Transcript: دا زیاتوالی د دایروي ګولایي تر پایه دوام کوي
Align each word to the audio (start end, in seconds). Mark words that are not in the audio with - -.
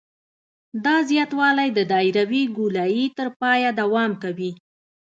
دا 0.85 0.95
زیاتوالی 1.09 1.69
د 1.73 1.79
دایروي 1.93 2.43
ګولایي 2.57 3.05
تر 3.17 3.27
پایه 3.39 3.69
دوام 3.81 4.11
کوي 4.23 4.51